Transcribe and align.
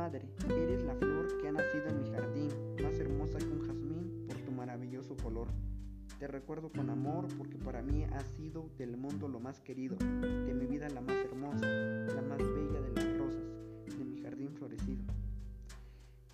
madre, 0.00 0.26
eres 0.48 0.82
la 0.84 0.94
flor 0.94 1.28
que 1.36 1.48
ha 1.48 1.52
nacido 1.52 1.84
en 1.88 2.02
mi 2.02 2.10
jardín, 2.10 2.48
más 2.82 2.98
hermosa 2.98 3.38
que 3.38 3.44
un 3.44 3.60
jazmín 3.66 4.24
por 4.26 4.34
tu 4.38 4.50
maravilloso 4.50 5.14
color. 5.14 5.48
Te 6.18 6.26
recuerdo 6.26 6.72
con 6.72 6.88
amor 6.88 7.28
porque 7.36 7.58
para 7.58 7.82
mí 7.82 8.04
has 8.04 8.24
sido 8.28 8.70
del 8.78 8.96
mundo 8.96 9.28
lo 9.28 9.40
más 9.40 9.60
querido, 9.60 9.96
de 9.98 10.54
mi 10.54 10.64
vida 10.64 10.88
la 10.88 11.02
más 11.02 11.16
hermosa, 11.16 11.66
la 11.66 12.22
más 12.22 12.38
bella 12.38 12.80
de 12.80 12.92
las 12.94 13.18
rosas, 13.18 13.44
de 13.84 14.04
mi 14.06 14.22
jardín 14.22 14.54
florecido. 14.54 15.04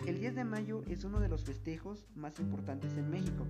El 0.06 0.20
10 0.20 0.36
de 0.36 0.44
mayo 0.44 0.84
es 0.86 1.02
uno 1.02 1.18
de 1.18 1.28
los 1.28 1.42
festejos 1.42 2.06
más 2.14 2.38
importantes 2.38 2.96
en 2.96 3.10
México. 3.10 3.44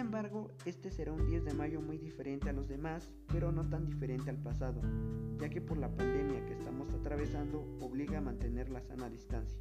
Embargo, 0.00 0.50
este 0.64 0.90
será 0.90 1.12
un 1.12 1.26
10 1.26 1.44
de 1.44 1.54
mayo 1.54 1.80
muy 1.80 1.98
diferente 1.98 2.48
a 2.48 2.52
los 2.52 2.68
demás, 2.68 3.12
pero 3.28 3.52
no 3.52 3.68
tan 3.68 3.86
diferente 3.86 4.30
al 4.30 4.38
pasado, 4.38 4.80
ya 5.38 5.48
que 5.48 5.60
por 5.60 5.78
la 5.78 5.94
pandemia 5.94 6.44
que 6.46 6.54
estamos 6.54 6.92
atravesando 6.92 7.60
obliga 7.80 8.18
a 8.18 8.22
mantener 8.22 8.70
la 8.70 8.80
sana 8.80 9.08
distancia. 9.08 9.60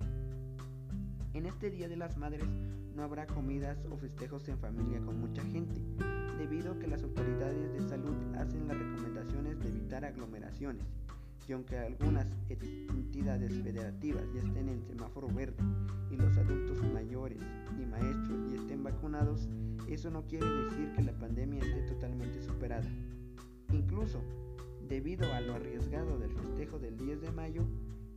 En 1.33 1.45
este 1.45 1.69
Día 1.69 1.87
de 1.87 1.97
las 1.97 2.17
Madres 2.17 2.47
no 2.95 3.03
habrá 3.03 3.27
comidas 3.27 3.85
o 3.91 3.97
festejos 3.97 4.47
en 4.49 4.57
familia 4.57 4.99
con 5.01 5.19
mucha 5.19 5.43
gente, 5.43 5.81
debido 6.37 6.73
a 6.73 6.79
que 6.79 6.87
las 6.87 7.03
autoridades 7.03 7.73
de 7.73 7.87
salud 7.87 8.15
hacen 8.35 8.67
las 8.67 8.77
recomendaciones 8.77 9.59
de 9.59 9.67
evitar 9.67 10.05
aglomeraciones. 10.05 10.85
Y 11.47 11.51
aunque 11.53 11.77
algunas 11.77 12.27
entidades 12.47 13.53
federativas 13.63 14.23
ya 14.33 14.41
estén 14.41 14.69
en 14.69 14.83
semáforo 14.83 15.27
verde 15.27 15.63
y 16.11 16.15
los 16.15 16.37
adultos 16.37 16.79
mayores 16.93 17.41
y 17.81 17.85
maestros 17.85 18.51
ya 18.51 18.57
estén 18.61 18.83
vacunados, 18.83 19.49
eso 19.93 20.09
no 20.09 20.25
quiere 20.25 20.45
decir 20.45 20.91
que 20.93 21.01
la 21.01 21.17
pandemia 21.17 21.59
esté 21.59 21.81
totalmente 21.83 22.41
superada. 22.41 22.87
Incluso, 23.71 24.21
debido 24.87 25.31
a 25.33 25.41
lo 25.41 25.55
arriesgado 25.55 26.17
del 26.19 26.31
festejo 26.31 26.79
del 26.79 26.97
10 26.97 27.21
de 27.21 27.31
mayo, 27.31 27.63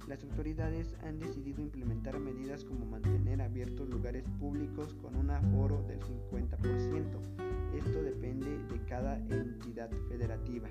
las 0.08 0.24
autoridades 0.24 0.96
han 1.04 1.20
decidido 1.20 1.62
implementar 1.62 2.18
medidas 2.18 2.64
como 2.64 2.84
mantener 2.84 3.40
abiertos 3.40 3.88
lugares 3.88 4.24
públicos 4.40 4.94
con 5.00 5.14
un 5.14 5.30
aforo 5.30 5.82
del 5.84 6.00
50%. 6.00 7.76
Esto 7.76 8.02
depende 8.02 8.58
de 8.66 8.84
cada 8.86 9.18
entidad 9.28 9.90
federativa. 10.08 10.68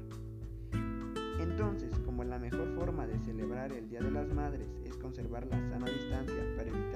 Entonces, 1.40 1.98
como 2.06 2.24
la 2.24 2.38
mejor 2.38 2.76
forma 2.76 3.08
de 3.08 3.18
celebrar 3.20 3.72
el 3.72 3.90
Día 3.90 4.02
de 4.02 4.12
las 4.12 4.32
Madres 4.34 4.68
es 4.84 4.98
conservar 4.98 5.48
la 5.48 5.58
sana 5.70 5.90
distancia 5.90 6.44
para 6.56 6.70
evitar 6.70 6.91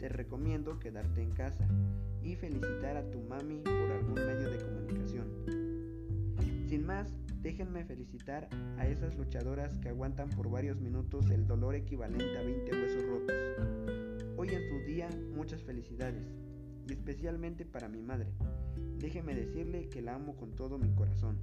te 0.00 0.08
recomiendo 0.08 0.80
quedarte 0.80 1.22
en 1.22 1.30
casa 1.30 1.68
y 2.22 2.34
felicitar 2.34 2.96
a 2.96 3.10
tu 3.10 3.20
mami 3.20 3.58
por 3.58 3.92
algún 3.92 4.14
medio 4.14 4.50
de 4.50 4.58
comunicación. 4.58 5.28
Sin 6.68 6.86
más, 6.86 7.12
Déjenme 7.42 7.84
felicitar 7.84 8.50
a 8.76 8.86
esas 8.86 9.16
luchadoras 9.16 9.78
que 9.78 9.88
aguantan 9.88 10.28
por 10.28 10.50
varios 10.50 10.78
minutos 10.78 11.30
el 11.30 11.46
dolor 11.46 11.74
equivalente 11.74 12.36
a 12.36 12.42
20 12.42 12.70
huesos 12.70 13.02
rotos. 13.06 13.36
Hoy 14.36 14.50
en 14.50 14.68
su 14.68 14.78
día 14.80 15.08
muchas 15.34 15.62
felicidades, 15.62 16.22
y 16.86 16.92
especialmente 16.92 17.64
para 17.64 17.88
mi 17.88 18.02
madre. 18.02 18.34
Déjeme 18.98 19.34
decirle 19.34 19.88
que 19.88 20.02
la 20.02 20.16
amo 20.16 20.36
con 20.36 20.50
todo 20.50 20.76
mi 20.76 20.94
corazón. 20.94 21.38